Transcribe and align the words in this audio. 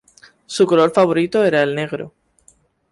Su 0.47 0.65
color 0.65 0.91
favorito 0.93 1.43
era 1.43 1.61
el 1.61 1.75
negro. 1.75 2.11